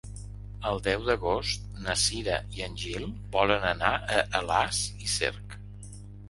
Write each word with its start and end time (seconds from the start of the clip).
El 0.69 0.79
deu 0.85 1.03
d'agost 1.09 1.67
na 1.87 1.95
Cira 2.03 2.37
i 2.55 2.63
en 2.69 2.79
Gil 2.85 3.05
volen 3.37 3.69
anar 3.73 3.93
a 4.17 4.25
Alàs 4.41 4.81
i 5.07 5.13
Cerc. 5.19 5.55